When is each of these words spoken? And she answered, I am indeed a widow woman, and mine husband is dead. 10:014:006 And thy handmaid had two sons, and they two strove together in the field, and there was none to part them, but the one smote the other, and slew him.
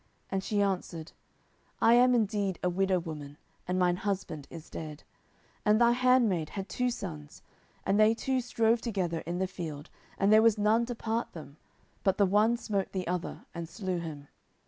And 0.31 0.43
she 0.43 0.63
answered, 0.63 1.11
I 1.79 1.93
am 1.93 2.15
indeed 2.15 2.57
a 2.63 2.71
widow 2.71 2.97
woman, 2.97 3.37
and 3.67 3.77
mine 3.77 3.97
husband 3.97 4.47
is 4.49 4.67
dead. 4.67 5.03
10:014:006 5.59 5.59
And 5.67 5.79
thy 5.79 5.91
handmaid 5.91 6.49
had 6.49 6.67
two 6.67 6.89
sons, 6.89 7.43
and 7.85 7.99
they 7.99 8.15
two 8.15 8.41
strove 8.41 8.81
together 8.81 9.19
in 9.27 9.37
the 9.37 9.45
field, 9.45 9.91
and 10.17 10.33
there 10.33 10.41
was 10.41 10.57
none 10.57 10.87
to 10.87 10.95
part 10.95 11.33
them, 11.33 11.57
but 12.03 12.17
the 12.17 12.25
one 12.25 12.57
smote 12.57 12.93
the 12.93 13.05
other, 13.07 13.45
and 13.53 13.69
slew 13.69 13.99
him. 13.99 14.27